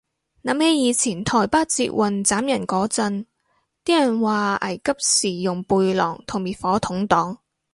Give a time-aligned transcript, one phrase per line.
[0.41, 3.23] 諗起以前台北捷運斬人嗰陣，
[3.85, 7.37] 啲人話危急時用背囊同滅火筒擋